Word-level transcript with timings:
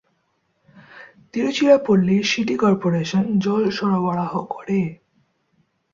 Tiruchirappalli 1.33 2.17
city 2.23 2.55
corporation 2.55 3.23
জল 3.37 3.63
সরবরাহ 3.69 4.31
করে। 4.45 4.81